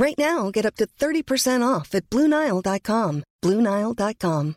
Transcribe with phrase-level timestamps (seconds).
[0.00, 3.22] Right now, get up to 30% off at BlueNile.com.
[3.44, 4.56] BlueNile.com.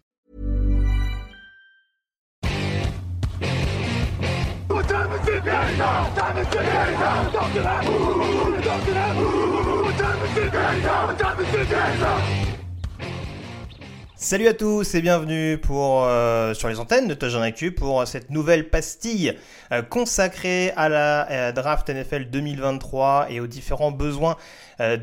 [4.68, 6.16] What time is it now?
[6.16, 7.24] Time is it now?
[7.24, 7.44] What
[9.98, 11.14] time is it now?
[11.18, 12.53] Time is it now?
[14.24, 18.30] Salut à tous et bienvenue pour, euh, sur les antennes de Touchdown Actu pour cette
[18.30, 19.38] nouvelle pastille
[19.74, 24.38] euh, consacrée à la euh, draft NFL 2023 et aux différents besoins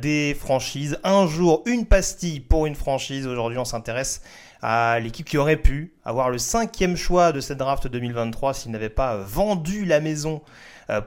[0.01, 0.98] des franchises.
[1.05, 3.27] Un jour, une pastille pour une franchise.
[3.27, 4.23] Aujourd'hui, on s'intéresse
[4.63, 8.89] à l'équipe qui aurait pu avoir le cinquième choix de cette draft 2023 s'ils n'avaient
[8.89, 10.41] pas vendu la maison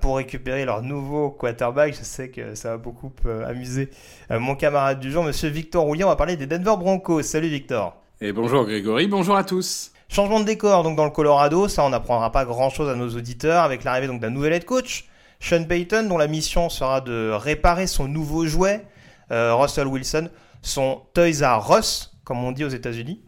[0.01, 1.95] pour récupérer leur nouveau quarterback.
[1.97, 3.11] Je sais que ça va beaucoup
[3.45, 3.89] amuser
[4.29, 6.03] mon camarade du jour, monsieur Victor Roulier.
[6.03, 7.23] On va parler des Denver Broncos.
[7.23, 8.02] Salut Victor.
[8.25, 9.91] Et bonjour Grégory, bonjour à tous.
[10.07, 13.09] Changement de décor donc dans le Colorado, ça on n'apprendra pas grand chose à nos
[13.09, 15.09] auditeurs avec l'arrivée donc d'un nouvel head coach,
[15.41, 18.85] Sean Payton, dont la mission sera de réparer son nouveau jouet,
[19.31, 20.29] euh, Russell Wilson,
[20.61, 23.19] son Toys R Us, comme on dit aux États-Unis.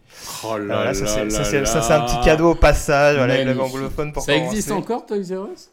[0.46, 4.34] Oh là là ça, c'est- un petit cadeau au passage, voilà, avec anglophone pour Ça
[4.34, 4.86] existe commencer.
[4.94, 5.72] encore Toys R Us?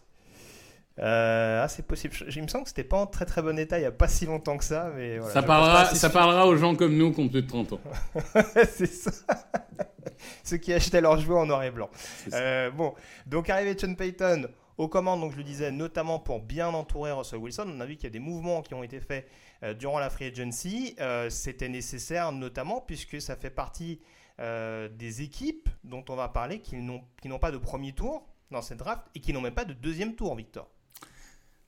[0.98, 2.12] Euh, ah, c'est possible.
[2.14, 3.92] Je- Il me semble que c'était pas en très très bon état il y a
[3.92, 7.12] pas si longtemps que ça, mais voilà, ça, parlera, ça parlera aux gens comme nous
[7.12, 7.80] qui ont plus de 30 ans.
[8.70, 9.10] c'est ça.
[10.44, 11.88] Ceux qui achetaient leurs jouets en noir et blanc.
[12.32, 12.94] Euh, bon,
[13.26, 17.38] donc arrivé Sean Payton aux commandes, donc je le disais, notamment pour bien entourer Russell
[17.38, 17.64] Wilson.
[17.74, 19.26] On a vu qu'il y a des mouvements qui ont été faits
[19.62, 20.94] euh, durant la free agency.
[21.30, 24.00] C'était nécessaire, notamment puisque ça fait partie
[24.38, 28.60] des équipes dont on va parler qui n'ont qui n'ont pas de premier tour dans
[28.62, 30.68] cette draft et qui n'ont même pas de deuxième tour, Victor.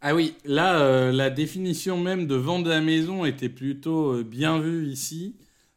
[0.06, 4.58] Ah oui, là, euh, la définition même de vendre la maison était plutôt euh, bien
[4.60, 5.34] vue ici.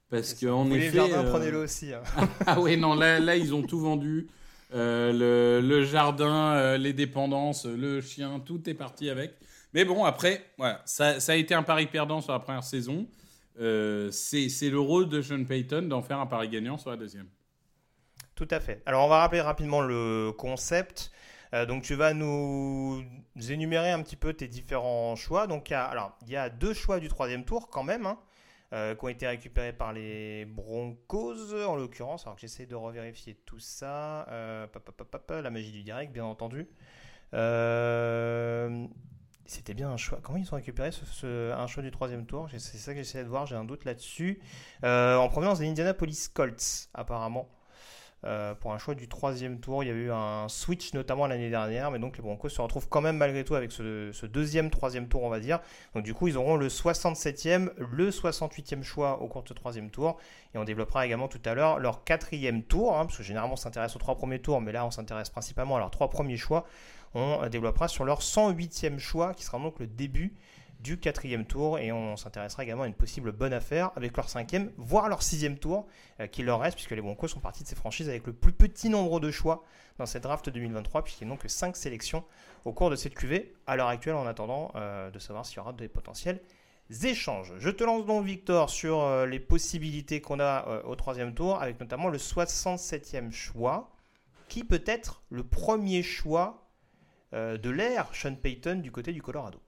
[0.10, 1.00] Parce qu'en Vous voulez effet.
[1.00, 1.94] euh, prenez-le aussi.
[1.94, 2.02] hein.
[2.46, 4.28] ah oui, non, là, là, ils ont tout vendu.
[4.74, 9.34] Euh, le, le jardin, les dépendances, le chien, tout est parti avec.
[9.74, 13.08] Mais bon, après, voilà, ça, ça a été un pari perdant sur la première saison.
[13.58, 17.28] C'est c'est le rôle de Sean Payton d'en faire un pari gagnant sur la deuxième.
[18.36, 18.82] Tout à fait.
[18.86, 21.12] Alors on va rappeler rapidement le concept.
[21.54, 23.04] Euh, donc tu vas nous
[23.50, 25.48] énumérer un petit peu tes différents choix.
[25.48, 28.20] Donc alors, il y a deux choix du troisième tour quand même, hein,
[28.74, 32.26] euh, qui ont été récupérés par les Broncos en l'occurrence.
[32.26, 34.28] Alors que j'essaie de revérifier tout ça.
[34.30, 34.68] Euh,
[35.30, 36.68] la magie du direct, bien entendu.
[39.50, 40.20] C'était bien un choix.
[40.22, 42.50] Comment ils ont récupéré ce- un choix du troisième tour?
[42.52, 44.42] C'est ça que j'essaie de voir, j'ai un doute là-dessus.
[44.84, 47.48] En provenance des Indianapolis Colts, apparemment.
[48.26, 49.84] Euh, pour un choix du troisième tour.
[49.84, 52.90] Il y a eu un switch notamment l'année dernière, mais donc les Broncos se retrouvent
[52.90, 55.60] quand même malgré tout avec ce, deuxième, troisième tour, on va dire.
[55.94, 59.92] Donc du coup, ils auront le 67e, le 68e choix au cours de ce troisième
[59.92, 60.18] tour.
[60.56, 63.58] Et on développera également tout à l'heure leur quatrième tour, hein, parce que généralement on
[63.58, 66.66] s'intéresse aux trois premiers tours, mais là on s'intéresse principalement à leurs trois premiers choix.
[67.14, 70.34] On développera sur leur 108e choix, qui sera donc le début
[70.80, 74.72] du quatrième tour et on s'intéressera également à une possible bonne affaire avec leur cinquième,
[74.78, 75.88] voire leur sixième tour
[76.20, 78.52] euh, qui leur reste puisque les Broncos sont partis de ces franchises avec le plus
[78.52, 79.64] petit nombre de choix
[79.98, 82.24] dans cette draft 2023 puisqu'ils n'ont que 5 sélections
[82.66, 85.60] au cours de cette QV à l'heure actuelle en attendant euh, de savoir s'il y
[85.60, 86.42] aura des potentiels
[87.04, 87.54] échanges.
[87.58, 91.80] Je te lance donc Victor sur euh, les possibilités qu'on a au troisième tour avec
[91.80, 93.92] notamment le 67e choix
[94.48, 96.64] qui peut être le premier choix
[97.34, 99.60] de l'ère Sean Payton du côté du Colorado.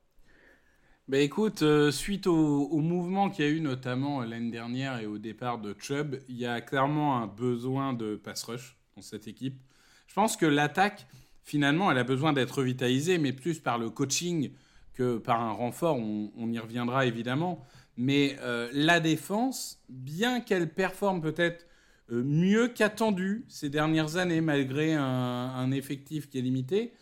[1.09, 5.07] Bah écoute, euh, suite au, mouvement qu'il y a eu notamment euh, l'année dernière et
[5.07, 9.27] au départ de Chubb, il y a clairement un besoin de pass rush dans cette
[9.27, 9.59] équipe.
[10.05, 11.07] Je pense que l'attaque,
[11.43, 14.51] finalement, elle a besoin d'être revitalisée, mais plus par le coaching
[14.93, 15.97] que par un renfort.
[15.97, 17.65] On, y reviendra évidemment.
[17.97, 21.65] Mais euh, la défense, bien qu'elle performe peut-être
[22.11, 26.93] mieux qu'attendu ces dernières années, malgré un effectif qui est limité,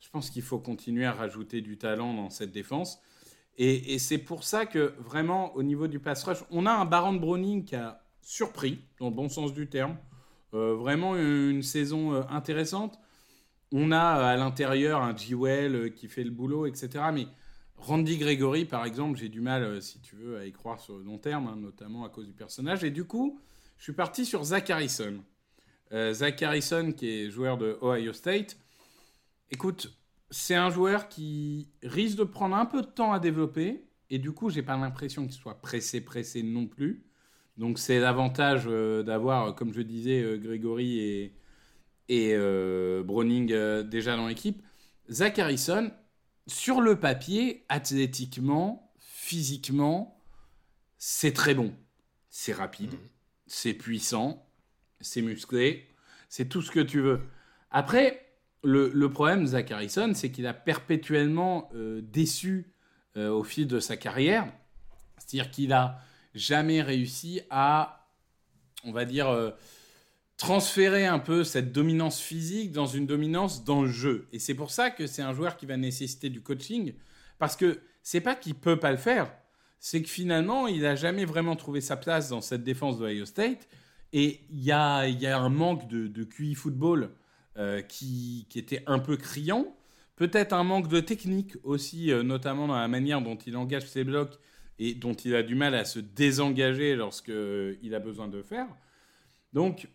[0.00, 3.00] je pense qu'il faut continuer à rajouter du talent dans cette défense.
[3.58, 7.14] Et, c'est pour ça que vraiment, au niveau du pass rush, on a un Baron
[7.14, 9.96] Browning qui a surpris, dans le bon sens du terme.
[10.52, 12.98] vraiment une saison intéressante.
[13.72, 17.04] On a à l'intérieur un G-Well qui fait le boulot, etc.
[17.14, 17.26] Mais
[17.76, 21.04] Randy Gregory, par exemple, j'ai du mal, si tu veux, à y croire sur le
[21.04, 22.84] long terme, hein, notamment à cause du personnage.
[22.84, 23.40] Et du coup,
[23.78, 25.22] je suis parti sur Zach Harrison.
[26.12, 28.58] Zach Harrison, qui est joueur de Ohio State.
[29.50, 29.96] Écoute,
[30.30, 33.84] c'est un joueur qui risque de prendre un peu de temps à développer.
[34.10, 37.04] Et du coup, j'ai pas l'impression qu'il soit pressé, pressé non plus.
[37.56, 41.34] Donc, c'est l'avantage euh, d'avoir, comme je disais, euh, Grégory et,
[42.08, 44.62] et euh, Browning déjà dans l'équipe.
[45.10, 45.90] Zach Harrison,
[46.46, 50.20] sur le papier, athlétiquement, physiquement,
[50.98, 51.74] c'est très bon.
[52.28, 53.08] C'est rapide, mmh.
[53.46, 54.46] c'est puissant,
[55.00, 55.88] c'est musclé,
[56.28, 57.22] c'est tout ce que tu veux.
[57.70, 58.25] Après,
[58.62, 62.72] le, problème de Zach Harrison, c'est qu'il a perpétuellement euh, déçu
[63.16, 64.52] euh, au fil de sa carrière.
[65.18, 66.00] C'est-à-dire qu'il n'a
[66.34, 68.08] jamais réussi à,
[68.84, 69.50] on va dire, euh,
[70.36, 74.28] transférer un peu cette dominance physique dans une dominance dans le jeu.
[74.32, 76.94] Et c'est pour ça que c'est un joueur qui va nécessiter du coaching.
[77.38, 79.32] Parce que c'est pas qu'il peut pas le faire,
[79.78, 83.24] c'est que finalement, il n'a jamais vraiment trouvé sa place dans cette défense de Ohio
[83.24, 83.68] State.
[84.12, 87.10] Et il y a, un manque de, de QI football
[87.58, 89.74] euh, qui, était un peu criant.
[90.16, 94.04] Peut-être un manque de technique aussi, euh, notamment dans la manière dont il engage ses
[94.04, 94.38] blocs
[94.78, 98.66] et dont il a du mal à se désengager lorsqu'il euh, a besoin de faire.
[99.54, 99.88] Donc,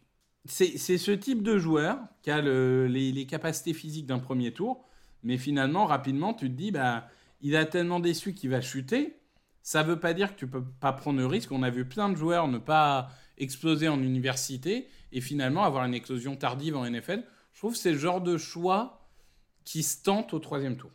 [0.45, 4.83] c'est ce type de joueur qui a les, capacités physiques d'un premier tour,
[5.21, 7.07] mais finalement, rapidement, tu te dis, bah,
[7.41, 9.17] il a tellement déçu qu'il va chuter.
[9.61, 11.51] Ça ne veut pas dire que tu peux pas prendre le risque.
[11.51, 15.93] On a vu plein de joueurs ne pas exploser en université et finalement avoir une
[15.93, 17.23] explosion tardive en NFL.
[17.53, 19.01] Je trouve que c'est le genre de choix
[19.65, 20.91] qui se tente au troisième tour.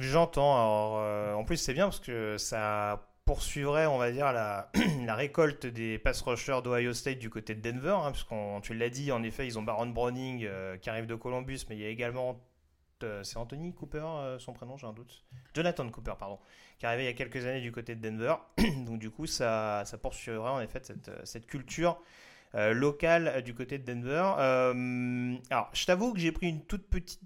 [0.00, 1.00] J'entends.
[1.00, 4.70] Euh, en plus, c'est bien parce que ça poursuivrait, on va dire, la,
[5.14, 7.96] récolte des pass rushers d'Ohio State du côté de Denver.
[8.00, 11.14] Hein, puisqu'on, tu l'as dit, en effet, ils ont Baron Browning euh, qui arrive de
[11.14, 12.40] Columbus, mais il y a également.
[13.02, 15.24] Euh, c'est Anthony Cooper, son prénom, j'ai un doute.
[15.52, 16.38] Jonathan Cooper, pardon,
[16.78, 18.36] qui est arrivé il y a quelques années du côté de Denver.
[18.86, 22.00] Donc, du coup, ça, ça poursuivrait en effet cette, cette culture
[22.56, 24.32] euh, local euh, du côté de Denver.
[24.38, 27.20] Euh, alors, je t'avoue que j'ai pris une toute petite,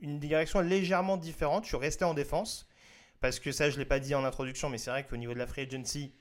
[0.00, 1.62] une, direction légèrement différente.
[1.64, 2.66] Je suis resté en défense
[3.20, 5.38] parce que ça, je l'ai pas dit en introduction, mais c'est vrai qu'au niveau de
[5.38, 6.12] la free agency,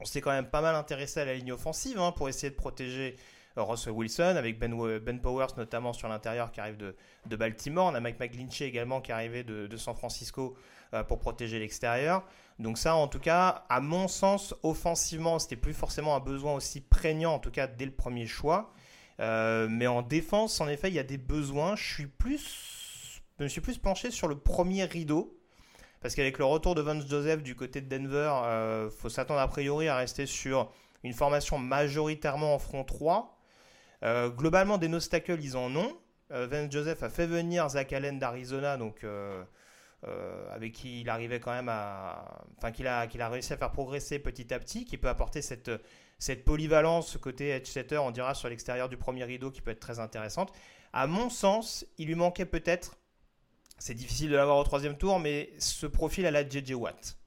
[0.00, 2.56] on s'est quand même pas mal intéressé à la ligne offensive hein, pour essayer de
[2.56, 3.16] protéger
[3.56, 7.86] Russell Wilson, avec Ben, ben Powers notamment sur l'intérieur qui arrive de, Baltimore.
[7.86, 10.58] On a Mike McGlinchey également qui est arrivé de San Francisco
[11.08, 12.22] pour protéger l'extérieur.
[12.58, 16.80] Donc ça, en tout cas, à mon sens, offensivement, c'était plus forcément un besoin aussi
[16.80, 18.72] prégnant, en tout cas dès le premier choix.
[19.20, 21.76] Euh, mais en défense, en effet, il y a des besoins.
[21.76, 25.38] Je suis plus, je me suis plus penché sur le premier rideau.
[26.00, 29.40] Parce qu'avec le retour de Vance Joseph du côté de Denver, il euh, faut s'attendre
[29.40, 30.70] a priori à rester sur
[31.02, 33.38] une formation majoritairement en front 3.
[34.02, 35.96] Euh, globalement, des no ils en ont.
[36.28, 39.04] Vance Joseph a fait venir Zach Allen d'Arizona, donc
[40.04, 43.72] euh, avec qui il arrivait quand même à, enfin qu'il a, a réussi à faire
[43.72, 45.70] progresser petit à petit, qui peut apporter cette,
[46.18, 49.70] cette polyvalence, ce côté edge setter, on dira sur l'extérieur du premier rideau, qui peut
[49.70, 50.52] être très intéressante.
[50.92, 52.96] À mon sens, il lui manquait peut-être,
[53.78, 57.18] c'est difficile de l'avoir au troisième tour, mais ce profil à la JJ Watt.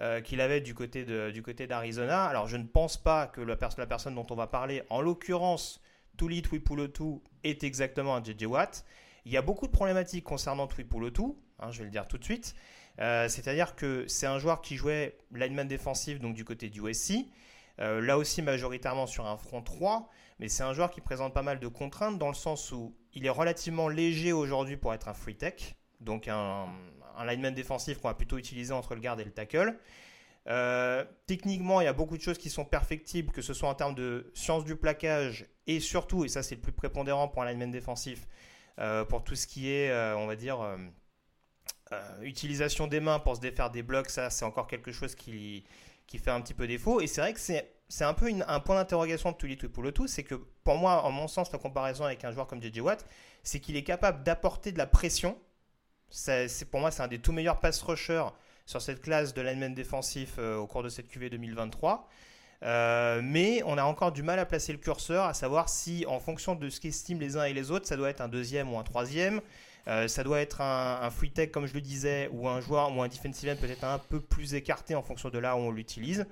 [0.00, 2.24] Euh, qu'il avait du côté, du côté d'Arizona.
[2.24, 5.80] Alors je ne pense pas que la, personne dont on va parler, en l'occurrence
[6.16, 8.84] Tuli Tuipulotu, est exactement un JJ Watt.
[9.26, 11.34] Il y a beaucoup de problématiques concernant Tuipulotu.
[11.62, 12.54] Hein, je vais le dire tout de suite.
[12.98, 17.26] Euh, c'est-à-dire que c'est un joueur qui jouait lineman défensif donc du côté du USC,
[17.80, 21.42] euh, là aussi majoritairement sur un front 3, mais c'est un joueur qui présente pas
[21.42, 25.14] mal de contraintes dans le sens où il est relativement léger aujourd'hui pour être un
[25.14, 26.66] free tech, donc un,
[27.24, 29.78] lineman défensif qu'on va plutôt utiliser entre le garde et le tackle.
[30.48, 33.74] Euh, techniquement, il y a beaucoup de choses qui sont perfectibles, que ce soit en
[33.74, 37.46] termes de science du plaquage et surtout, et ça c'est le plus prépondérant pour un
[37.46, 38.26] lineman défensif,
[39.08, 40.58] pour tout ce qui est, on va dire,
[41.92, 45.64] euh, utilisation des mains pour se défaire des blocs, ça c'est encore quelque chose qui,
[46.06, 47.00] qui fait un petit peu défaut.
[47.00, 47.64] Et c'est vrai que c'est,
[48.00, 50.34] un peu un point d'interrogation de Tuli pour le tout, c'est que
[50.64, 53.06] pour moi, en mon sens, la comparaison avec un joueur comme JJ Watt,
[53.42, 55.38] c'est qu'il est capable d'apporter de la pression.
[56.10, 58.26] C'est, pour moi, c'est un des tout meilleurs pass rushers
[58.66, 62.06] sur cette classe de lineman défensif euh, au cours de cette QV 2023.
[62.62, 66.20] Euh, mais on a encore du mal à placer le curseur, à savoir si, en
[66.20, 68.78] fonction de ce qu'estiment les uns et les autres, ça doit être un deuxième ou
[68.78, 69.40] un troisième.
[69.88, 73.02] Euh, ça doit être un, free tech, comme je le disais, ou un joueur ou
[73.02, 76.26] un defensive end peut-être un peu plus écarté en fonction de là où on l'utilise.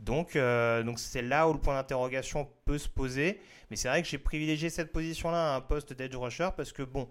[0.00, 3.40] Donc, euh, donc c'est là où le point d'interrogation peut se poser.
[3.70, 6.82] Mais c'est vrai que j'ai privilégié cette position-là à un poste d'edge rusher parce que,
[6.82, 7.08] bon,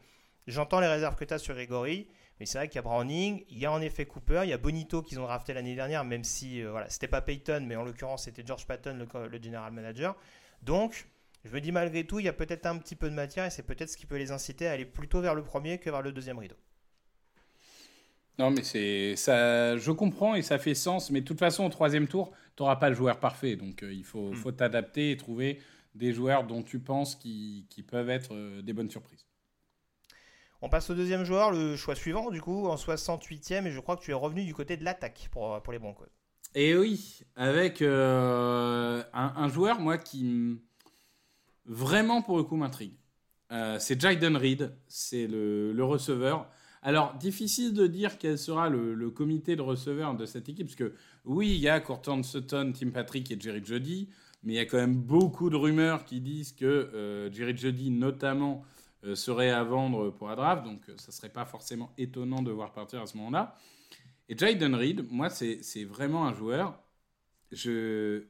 [0.48, 2.08] j'entends les réserves que tu as sur Gregory.
[2.40, 4.54] Mais c'est vrai qu'il y a Browning, il y a en effet Cooper, il y
[4.54, 7.78] a Bonito qu'ils ont drafté l'année dernière, même si euh, voilà, c'était pas Payton, mais
[7.78, 10.18] en l'occurrence c'était George Patton, le, le, general manager.
[10.62, 11.08] Donc
[11.46, 13.50] je me dis malgré tout, il y a peut-être un petit peu de matière et
[13.50, 16.02] c'est peut-être ce qui peut les inciter à aller plutôt vers le premier que vers
[16.02, 16.56] le deuxième rideau.
[18.38, 19.78] Non, mais c'est ça.
[19.78, 21.10] Je comprends et ça fait sens.
[21.10, 23.56] Mais de toute façon, au troisième tour, tu n'auras pas le joueur parfait.
[23.56, 24.36] Donc, euh, il faut, hmm.
[24.36, 25.62] faut t'adapter et trouver
[25.94, 29.26] des joueurs dont tu penses qui, qui peuvent être euh, des bonnes surprises.
[30.62, 33.68] On passe au deuxième joueur, le choix suivant, du coup, en 68e.
[33.68, 36.08] Et je crois que tu es revenu du côté de l'attaque pour, pour les Broncos.
[36.56, 40.58] Et oui, avec euh, un, joueur, moi, qui
[41.66, 42.94] vraiment, pour le coup, m'intrigue.
[43.80, 46.50] c'est Jaden Reed, c'est le, receveur.
[46.82, 50.94] Alors, difficile de dire quel sera le, comité de receveurs de cette équipe, parce que
[51.26, 54.10] oui, il y a Courtland Sutton, Tim Patrick et Jerry Jody,
[54.46, 57.90] mais il y a quand même beaucoup de rumeurs qui disent que euh, Jerry Jody,
[57.90, 58.64] notamment,
[59.04, 62.44] euh, serait à vendre pour la draft, donc euh, ça ne serait pas forcément étonnant
[62.44, 63.58] de voir partir à ce moment-là.
[64.30, 66.80] Et Jaden Reed, moi, c'est vraiment un joueur.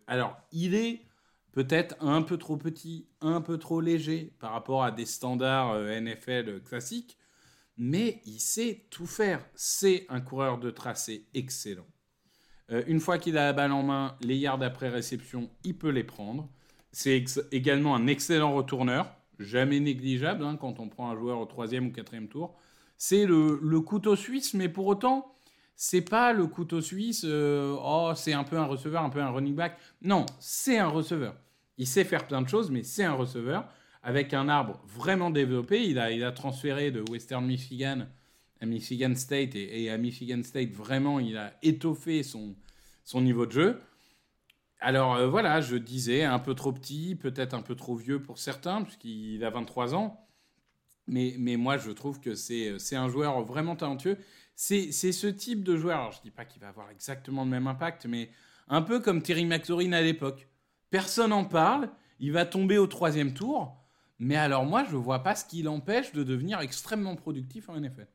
[0.08, 1.02] Alors, il est
[1.56, 6.62] peut-être un peu trop petit, un peu trop léger par rapport à des standards NFL
[6.62, 7.18] classiques,
[7.78, 9.44] mais il sait tout faire.
[9.56, 11.88] C'est un coureur de tracé excellent.
[12.72, 15.90] Euh, une fois qu'il a la balle en main, les yards après réception, il peut
[15.90, 16.50] les prendre.
[16.92, 21.88] C'est également un excellent retourneur, jamais négligeable hein, quand on prend un joueur au troisième
[21.88, 22.56] ou quatrième tour.
[22.98, 25.36] C'est le, couteau suisse, mais pour autant,
[25.78, 27.24] c'est pas le couteau suisse.
[27.26, 29.78] Euh, oh, c'est un peu un receveur, un peu un running back.
[30.02, 31.36] Non, c'est un receveur.
[31.78, 33.68] Il sait faire plein de choses, mais c'est un receveur
[34.04, 35.84] avec un arbre vraiment développé.
[35.84, 38.06] Il a, il a transféré de Western Michigan
[38.62, 42.56] à Michigan State et, à Michigan State, vraiment, il a étoffé son,
[43.04, 43.82] son niveau de jeu.
[44.80, 48.38] Alors euh, voilà, je disais un peu trop petit, peut-être un peu trop vieux pour
[48.38, 50.22] certains, puisqu'il a 23 ans.
[51.08, 54.18] Mais, mais moi, je trouve que c'est un joueur vraiment talentueux.
[54.56, 57.50] C'est ce type de joueur, alors je ne dis pas qu'il va avoir exactement le
[57.50, 58.30] même impact, mais
[58.68, 60.48] un peu comme Terry McLaurin à l'époque.
[60.90, 61.90] Personne n'en parle,
[62.20, 63.76] il va tomber au troisième tour.
[64.20, 68.08] Mais alors moi, je vois pas ce qui l'empêche de devenir extrêmement productif en NFL.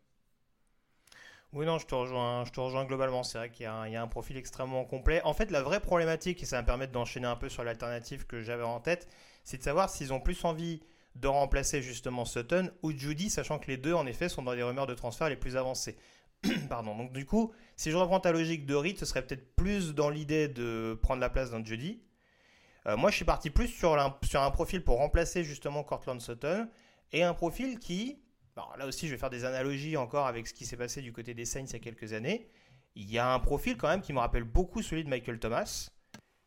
[1.52, 3.24] Oui, non, je te rejoins, je te rejoins globalement.
[3.24, 5.20] C'est vrai qu'il y, a un profil extrêmement complet.
[5.24, 8.24] En fait, la vraie problématique, et ça va me permettre d'enchaîner un peu sur l'alternative
[8.26, 9.08] que j'avais en tête,
[9.42, 10.80] c'est de savoir s'ils ont plus envie
[11.16, 14.62] de remplacer justement Sutton ou Judy, sachant que les deux, en effet, sont dans les
[14.62, 15.98] rumeurs de transfert les plus avancées.
[16.68, 16.96] Pardon.
[16.96, 20.08] Donc, du coup, si je reprends ta logique de Reed, ce serait peut-être plus dans
[20.08, 22.00] l'idée de prendre la place d'un Judy,
[22.86, 26.68] euh, moi, je suis parti plus sur un, profil pour remplacer justement Cortland Sutton
[27.12, 28.22] et un profil qui,
[28.78, 31.34] là aussi, je vais faire des analogies encore avec ce qui s'est passé du côté
[31.34, 32.48] des Saints il y a quelques années.
[32.94, 35.90] Il y a un profil quand même qui me rappelle beaucoup celui de Michael Thomas,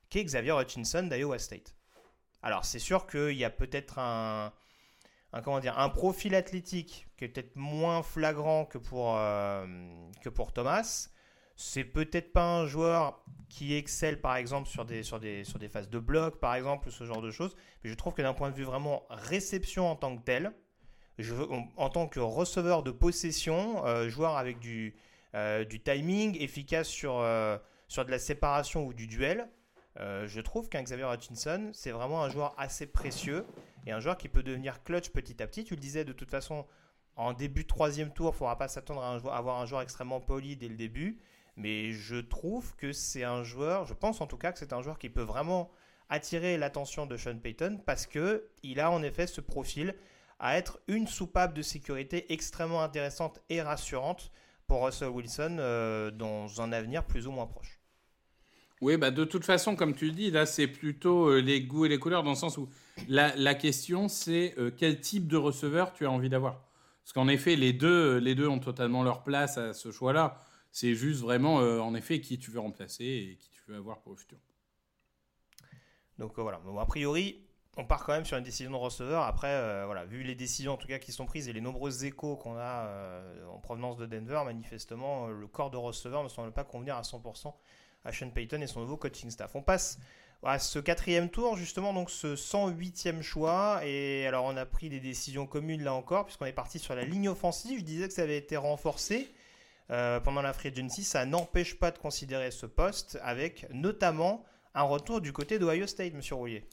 [0.09, 1.75] qui est Xavier Hutchinson d'Iowa State.
[2.41, 4.51] Alors, c'est sûr qu'il y a peut-être un,
[5.31, 9.65] un, comment dire, un profil athlétique qui est peut-être moins flagrant que pour, euh,
[10.21, 11.09] que pour Thomas.
[11.55, 15.69] C'est peut-être pas un joueur qui excelle par exemple sur des, sur des, sur des
[15.69, 17.55] phases de bloc par exemple, ce genre de choses.
[17.83, 20.53] Mais je trouve que d'un point de vue vraiment réception en tant que tel,
[21.77, 24.95] en tant que receveur de possession, euh, joueur avec du,
[25.35, 27.57] euh, du timing efficace sur, euh,
[27.87, 29.47] sur de la séparation ou du duel,
[29.95, 33.45] je trouve qu'un Xavier Hutchinson, c'est vraiment un joueur assez précieux
[33.85, 35.63] et un joueur qui peut devenir clutch petit à petit.
[35.63, 36.65] Tu le disais de toute façon,
[37.15, 40.19] en début de troisième tour, il ne faudra pas s'attendre à, avoir un joueur extrêmement
[40.19, 41.19] poli dès le début.
[41.55, 44.81] Mais je trouve que c'est un joueur, je pense en tout cas que c'est un
[44.81, 45.69] joueur qui peut vraiment
[46.09, 49.95] attirer l'attention de Sean Payton parce que il a en effet ce profil
[50.39, 54.31] à être une soupape de sécurité extrêmement intéressante et rassurante
[54.67, 57.79] pour Russell Wilson euh, dans un avenir plus ou moins proche.
[58.81, 61.85] Oui, bah de toute façon, comme tu le dis, là, c'est plutôt euh, les goûts
[61.85, 62.67] et les couleurs, dans le sens où
[63.07, 66.65] la, question, c'est euh, quel type de receveur tu as envie d'avoir?
[67.03, 70.37] Parce qu'en effet, les deux, les deux ont totalement leur place à ce choix-là.
[70.73, 74.01] C'est juste vraiment, euh, en effet, qui tu veux remplacer et qui tu veux avoir
[74.01, 74.39] pour le futur.
[76.17, 76.59] Donc euh, voilà.
[76.79, 77.45] a priori,
[77.77, 79.21] on part quand même sur une décision de receveur.
[79.21, 82.05] Après, euh, voilà, vu les décisions en tout cas qui sont prises et les nombreux
[82.05, 86.63] échos qu'on a en provenance de Denver, manifestement, le corps de receveur ne semble pas
[86.63, 87.53] convenir à 100%
[88.03, 89.55] à Sean Payton et son nouveau coaching staff.
[89.55, 89.99] On passe
[90.41, 93.81] à ce quatrième tour, justement, donc ce 108e choix.
[93.85, 97.05] Et alors, on a pris des décisions communes là encore, puisqu'on est parti sur la
[97.05, 97.79] ligne offensive.
[97.79, 99.31] Je disais que ça avait été renforcé.
[99.91, 104.83] Euh, pendant la free agency, ça n'empêche pas de considérer ce poste avec notamment un
[104.83, 106.67] retour du côté d'Ohio State, monsieur Rouillet.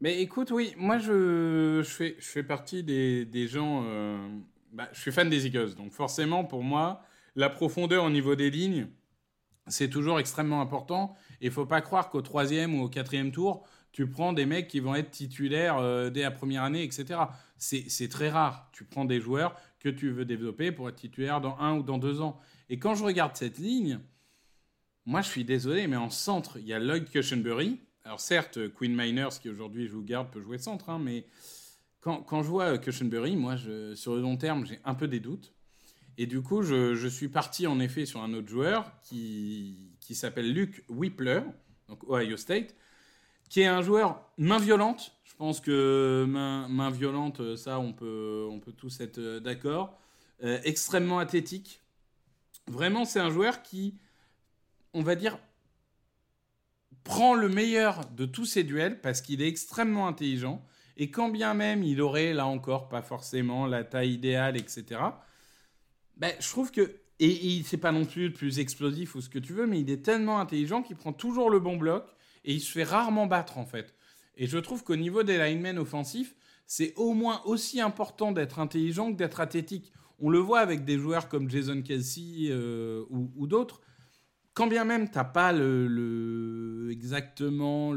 [0.00, 3.84] Mais écoute, oui, moi je, je, fais, je fais partie des, des gens.
[3.86, 4.28] Euh,
[4.72, 7.02] bah, je suis fan des Eagles, donc forcément pour moi,
[7.34, 8.88] la profondeur au niveau des lignes,
[9.66, 11.14] c'est toujours extrêmement important.
[11.40, 14.68] Et il faut pas croire qu'au troisième ou au quatrième tour, tu prends des mecs
[14.68, 17.18] qui vont être titulaires euh, dès la première année, etc.
[17.56, 18.68] C'est très rare.
[18.72, 21.96] Tu prends des joueurs que tu veux développer pour être titulaire dans un ou dans
[21.96, 22.38] deux ans.
[22.68, 23.98] Et quand je regarde cette ligne,
[25.06, 27.80] moi je suis désolé, mais en centre, il y a Lloyd Cushenberry.
[28.04, 31.24] alors certes, Queen Miners, qui aujourd'hui joue garde, peut jouer centre, hein, mais
[32.00, 33.56] quand, je vois Cushenberry, moi,
[33.94, 35.54] sur le long terme, j'ai un peu des doutes.
[36.18, 40.14] Et du coup, je, je, suis parti en effet sur un autre joueur qui, qui
[40.14, 41.40] s'appelle Luke Whippler,
[41.88, 42.74] donc Ohio State,
[43.48, 45.12] qui est un joueur main violente.
[45.24, 49.98] Je pense que main, main violente, ça, on peut, on peut tous être euh, d'accord.
[50.42, 51.80] Euh, extrêmement athlétique.
[52.68, 53.94] Vraiment, c'est un joueur qui,
[54.92, 55.38] on va dire,
[57.04, 60.64] prend le meilleur de tous ses duels parce qu'il est extrêmement intelligent.
[60.98, 65.00] Et quand bien même il aurait, là encore, pas forcément la taille idéale, etc.,
[66.16, 66.96] ben, je trouve que.
[67.18, 69.80] Et, et c'est pas non plus le plus explosif ou ce que tu veux, mais
[69.80, 72.04] il est tellement intelligent qu'il prend toujours le bon bloc
[72.46, 73.94] et il se fait rarement battre, en fait.
[74.36, 76.34] Et je trouve qu'au niveau des linemen offensifs,
[76.66, 79.92] c'est au moins aussi important d'être intelligent que d'être athlétique.
[80.18, 83.82] On le voit avec des joueurs comme Jason Kelsey euh, ou, d'autres
[84.56, 85.52] quand bien même tu n'as pas
[86.90, 87.92] exactement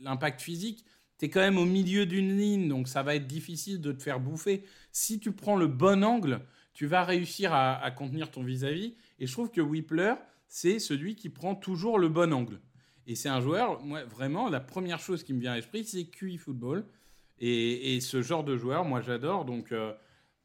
[0.00, 0.84] l'impact physique,
[1.16, 4.02] tu es quand même au milieu d'une ligne, donc ça va être difficile de te
[4.02, 4.64] faire bouffer.
[4.90, 6.40] Si tu prends le bon angle,
[6.74, 8.96] tu vas réussir à, contenir ton vis-à-vis.
[9.20, 10.14] Et je trouve que Whippler,
[10.48, 12.58] c'est celui qui prend toujours le bon angle.
[13.06, 16.04] Et c'est un joueur, moi, vraiment, la première chose qui me vient à l'esprit, c'est
[16.04, 16.86] QI Football.
[17.38, 19.44] Et, ce genre de joueur, moi, j'adore.
[19.44, 19.92] Donc, euh,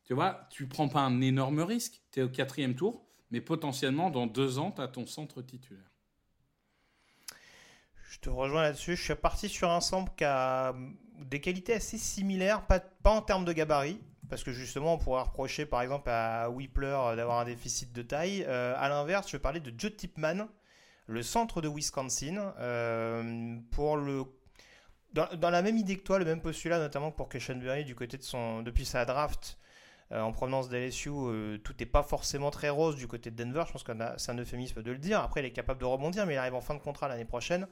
[0.04, 2.02] tu vois, tu prends pas un énorme risque.
[2.12, 5.84] Tu es au quatrième tour mais potentiellement dans deux ans, tu as ton centre titulaire.
[8.10, 8.96] Je te rejoins là-dessus.
[8.96, 10.74] Je suis parti sur un centre qui a
[11.20, 14.00] des qualités assez similaires, pas, pas en termes de gabarit,
[14.30, 18.46] parce que justement, on pourrait reprocher par exemple à Whippler d'avoir un déficit de taille.
[18.48, 20.48] Euh, à l'inverse, je vais parler de Joe Tipman,
[21.08, 24.24] le centre de Wisconsin, euh, pour le
[25.14, 28.24] dans, la même idée que toi, le même postulat, notamment pour Keshenberry du côté de
[28.24, 29.58] son depuis sa draft
[30.12, 33.64] euh, en provenance d'LSU, euh, tout n'est pas forcément très rose du côté de Denver.
[33.66, 35.22] Je pense que c'est un euphémisme de le dire.
[35.22, 37.68] Après, il est capable de rebondir, mais il arrive en fin de contrat l'année prochaine.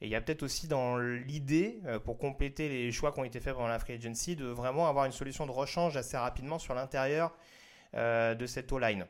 [0.00, 3.38] Et il y a peut-être aussi dans l'idée, pour compléter les choix qui ont été
[3.38, 6.74] faits pendant la free agency, de vraiment avoir une solution de rechange assez rapidement sur
[6.74, 7.32] l'intérieur
[7.94, 9.06] de cette O-line.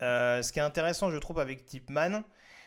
[0.00, 2.24] ce qui est intéressant, je trouve, avec Tipman,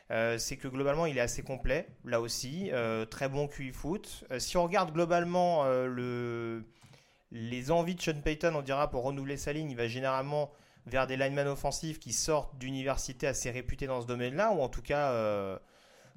[0.10, 4.24] c'est que globalement il est assez complet, là aussi, euh, très bon QI foot.
[4.32, 6.64] Euh, si on regarde globalement le,
[7.32, 10.52] les envies de Sean Payton, on dira, pour renouveler sa ligne, il va généralement
[10.86, 14.82] vers des linemen offensifs qui sortent d'universités assez réputées dans ce domaine-là, ou en tout
[14.82, 15.58] cas, euh,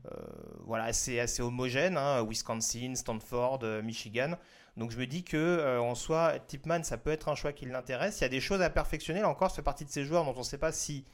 [0.07, 0.17] euh,
[0.65, 4.37] voilà, assez, assez homogène, hein, Wisconsin, Stanford, euh, Michigan.
[4.77, 7.67] Donc je me dis que euh, en soi, Tipman, ça peut être un choix qui
[7.67, 8.21] l'intéresse.
[8.21, 9.21] Il y a des choses à perfectionner.
[9.21, 11.05] Là encore, ça fait partie de ces joueurs dont on ne sait pas si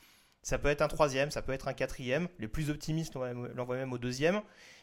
[0.47, 2.29] ça peut être un troisième, ça peut être un quatrième.
[2.39, 4.43] Les plus optimistes l'envoient même au deuxième.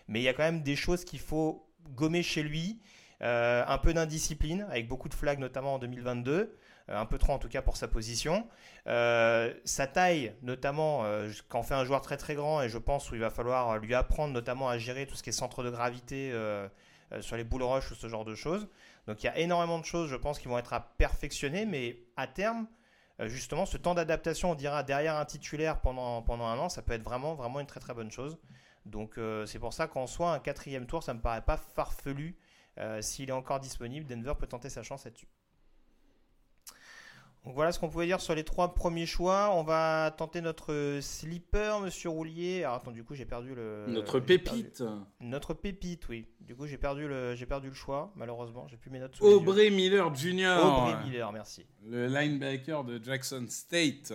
[0.09, 2.81] Mais il y a quand même des choses qu'il faut gommer chez lui.
[3.21, 6.49] Euh, un peu d'indiscipline, avec beaucoup de flags notamment en 2022, euh,
[6.89, 8.45] un peu trop en tout cas pour sa position.
[8.87, 11.05] Euh, sa taille, notamment,
[11.47, 13.77] quand on fait un joueur très très grand, et je pense où il va falloir
[13.77, 16.33] lui apprendre notamment à gérer tout ce qui est centre de gravité
[17.21, 18.67] sur les boules rush ou ce genre de choses.
[19.07, 21.99] Donc il y a énormément de choses, je pense, qui vont être à perfectionner, mais
[22.17, 22.67] à terme,
[23.19, 27.03] justement, ce temps d'adaptation, on dira, derrière un titulaire pendant, un an, ça peut être
[27.03, 28.37] vraiment, une très très bonne chose.
[28.85, 32.37] Donc c'est pour ça qu'en soi, un quatrième tour, ça me paraît pas farfelu
[32.79, 35.27] euh, s'il est encore disponible, Denver peut tenter sa chance là-dessus.
[37.45, 39.51] Donc voilà ce qu'on pouvait dire sur les trois premiers choix.
[39.53, 42.63] On va tenter notre slipper, monsieur Roulier.
[42.63, 43.85] Alors attends, du coup j'ai perdu le.
[43.87, 44.83] Notre pépite.
[45.19, 46.25] Notre pépite, oui.
[46.39, 48.67] Du coup j'ai perdu le, j'ai perdu le choix, malheureusement.
[48.69, 49.21] J'ai plus mes notes.
[49.21, 50.57] Aubrey Miller Jr.
[50.63, 51.65] Aubrey Miller, merci.
[51.85, 54.13] Le linebacker de Jackson State.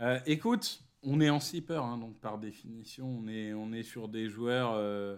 [0.00, 4.08] Euh, écoute, on est en slipper, hein, donc par définition, on est, on est sur
[4.08, 4.74] des joueurs.
[4.74, 5.16] Euh,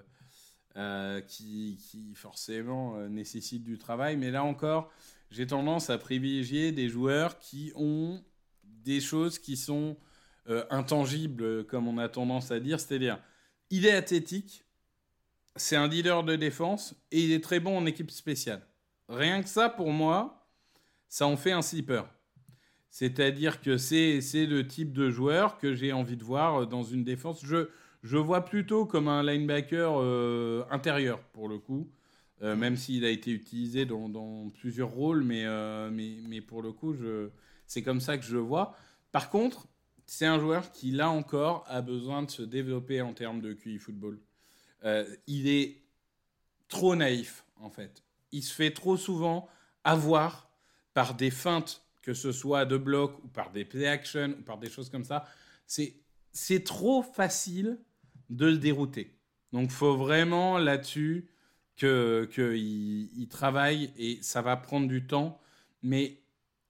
[0.78, 4.16] euh, qui, qui, forcément euh, nécessitent du travail.
[4.16, 4.90] Mais là encore,
[5.32, 8.22] j'ai tendance à privilégier des joueurs qui ont
[8.62, 9.96] des choses qui sont
[10.48, 12.78] euh, intangibles, comme on a tendance à dire.
[12.78, 13.18] C'est-à-dire,
[13.70, 14.66] il est athlétique,
[15.56, 18.60] c'est un leader de défense et il est très bon en équipe spéciale.
[19.08, 20.46] Rien que ça, pour moi,
[21.08, 22.06] ça en fait un sleeper.
[22.90, 27.40] C'est-à-dire que c'est le type de joueur que j'ai envie de voir dans une défense.
[27.42, 27.68] Je,
[28.02, 31.90] je vois plutôt comme un linebacker euh, intérieur, pour le coup.
[32.42, 36.72] Euh, même s'il a été utilisé dans, plusieurs rôles, mais, euh, mais, mais, pour le
[36.72, 36.96] coup,
[37.66, 38.74] c'est comme ça que je le vois.
[39.12, 39.68] Par contre,
[40.06, 43.78] c'est un joueur qui, là encore, a besoin de se développer en termes de QI
[43.78, 44.18] football.
[45.26, 45.82] il est
[46.68, 48.02] trop naïf, en fait.
[48.32, 49.48] Il se fait trop souvent
[49.84, 50.50] avoir
[50.94, 54.58] par des feintes, que ce soit de bloc ou par des play action ou par
[54.58, 55.26] des choses comme ça.
[55.66, 57.78] C'est trop facile
[58.30, 59.16] de le dérouter.
[59.52, 61.28] Donc, faut vraiment là-dessus
[61.76, 65.40] qu'il que il travaille et ça va prendre du temps.
[65.82, 66.22] Mais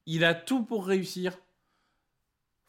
[0.06, 1.38] il a tout pour réussir.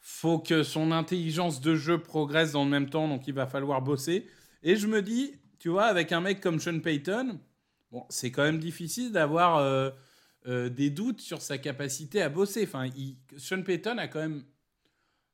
[0.00, 3.80] Faut que son intelligence de jeu progresse dans le même temps, donc il va falloir
[3.80, 4.28] bosser.
[4.62, 7.40] Et je me dis, tu vois, avec un mec comme Sean Payton,
[7.90, 9.90] bon, c'est quand même difficile d'avoir euh,
[10.46, 12.64] euh, des doutes sur sa capacité à bosser.
[12.64, 12.90] Enfin,
[13.38, 14.44] Sean Payton a quand même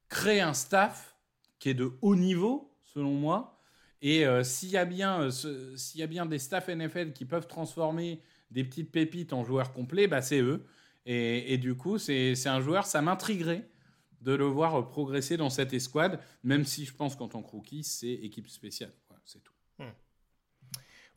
[0.08, 1.16] créé un staff
[1.58, 3.59] qui est de haut niveau, selon moi.
[4.02, 7.46] Et euh, s'il y, a bien, euh, y a bien des staffs NFL qui peuvent
[7.46, 10.64] transformer des petites pépites en joueurs complets, bah, c'est eux.
[11.06, 13.68] Et, du coup, c'est un joueur, ça m'intriguerait
[14.20, 17.50] de le voir euh, progresser dans cette escouade, même si je pense qu'en tant que
[17.50, 18.92] rookie, c'est équipe spéciale.
[19.24, 19.52] C'est tout.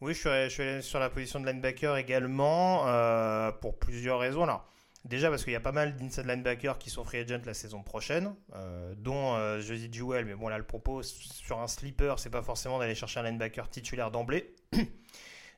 [0.02, 4.44] Oui, je suis, sur la position de linebacker également euh, pour plusieurs raisons.
[4.44, 4.68] Alors,
[5.06, 7.84] déjà parce qu'il y a pas mal d'inside linebackers qui sont free agent la saison
[7.84, 10.26] prochaine, euh, dont euh, Josie Jewell.
[10.26, 13.70] Mais bon, là, le propos sur un sleeper, c'est pas forcément d'aller chercher un linebacker
[13.70, 14.54] titulaire d'emblée.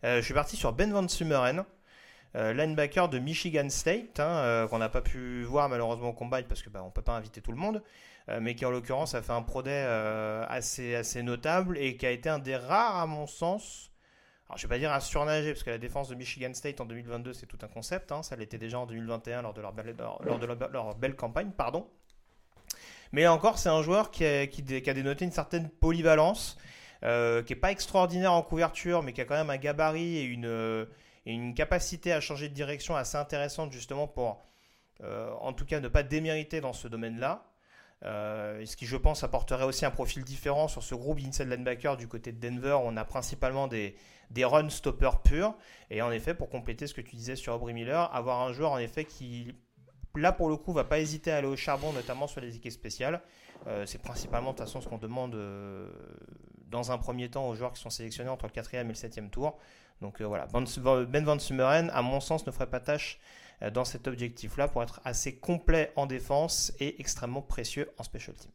[0.04, 1.64] Euh, je suis parti sur Ben Van Sumeren,
[2.36, 6.62] euh, linebacker de Michigan State, hein, qu'on n'a pas pu voir malheureusement au combine parce
[6.62, 7.82] que bah, on peut pas inviter tout le monde,
[8.40, 12.30] mais qui en l'occurrence a fait un pro assez, assez notable et qui a été
[12.30, 13.90] un des rares, à mon sens,
[14.48, 16.86] alors, je vais pas dire à surnager, parce que la défense de Michigan State en
[16.86, 18.12] 2022, c'est tout un concept.
[18.12, 18.22] hein.
[18.22, 19.74] Ça l'était déjà en 2021 lors de leur
[20.96, 21.50] belle, campagne.
[21.52, 21.88] pardon.
[23.12, 24.46] Mais là encore, c'est un joueur qui a,
[24.94, 26.58] dénoté une certaine polyvalence,
[27.04, 30.24] euh, qui est pas extraordinaire en couverture, mais qui a quand même un gabarit et
[30.24, 30.86] une, euh,
[31.56, 34.46] capacité à changer de direction assez intéressante, justement, pour,
[35.02, 37.44] euh, en tout cas, ne pas démériter dans ce domaine-là.
[38.04, 41.98] Euh, ce qui, je pense, apporterait aussi un profil différent sur ce groupe inside linebacker
[41.98, 42.78] du côté de Denver.
[42.84, 43.96] On a principalement des,
[44.32, 45.56] des run stoppers purs.
[45.90, 48.72] Et en effet, pour compléter ce que tu disais sur Aubrey Miller, avoir un joueur
[48.72, 49.56] en effet qui,
[50.16, 52.74] là pour le coup, va pas hésiter à aller au charbon, notamment sur les équipes
[52.74, 53.22] spéciales.
[53.68, 55.90] Euh, c'est principalement de toute façon ce qu'on demande euh,
[56.68, 59.30] dans un premier temps aux joueurs qui sont sélectionnés entre le quatrième et le septième
[59.30, 59.58] tour.
[60.02, 63.18] Donc voilà, Ben Van Sumeren, à mon sens, ne ferait pas tâche
[63.74, 68.52] dans cet objectif-là pour être assez complet en défense et extrêmement précieux en special team.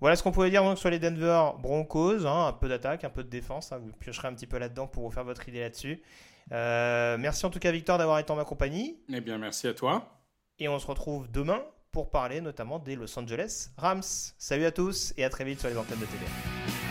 [0.00, 3.10] Voilà ce qu'on pouvait dire donc sur les Denver Broncos, hein, un peu d'attaque, un
[3.10, 5.60] peu de défense, hein, vous piocherez un petit peu là-dedans pour vous faire votre idée
[5.60, 6.02] là-dessus.
[6.50, 9.74] Euh, merci en tout cas Victor d'avoir été en ma compagnie Eh bien, merci à
[9.74, 10.20] toi.
[10.58, 14.02] et on se retrouve demain pour parler notamment des Los Angeles Rams.
[14.02, 16.81] Salut à tous et à très vite sur les antennes de télé.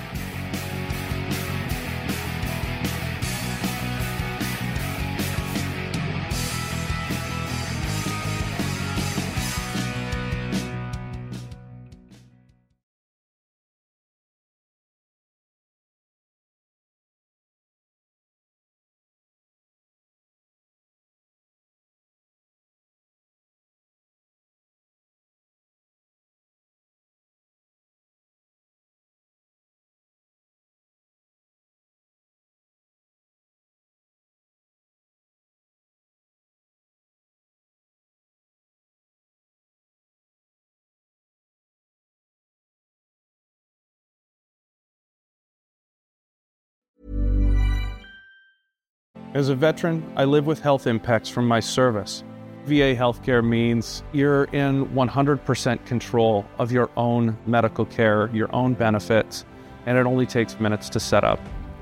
[49.33, 52.25] As a veteran, I live with health impacts from my service.
[52.65, 59.45] VA healthcare means you're in 100% control of your own medical care, your own benefits,
[59.85, 61.39] and it only takes minutes to set up.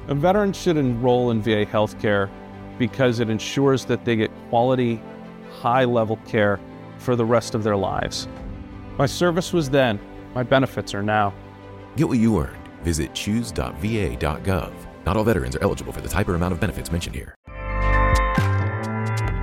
[0.10, 2.30] A veteran should enroll in VA healthcare
[2.78, 5.02] because it ensures that they get quality,
[5.52, 6.60] high level care
[7.00, 8.28] for the rest of their lives.
[9.00, 10.00] My service was then,
[10.36, 11.34] my benefits are now.
[11.96, 12.70] Get what you earned.
[12.84, 14.72] Visit choose.va.gov.
[15.06, 17.34] Not all veterans are eligible for the type or amount of benefits mentioned here.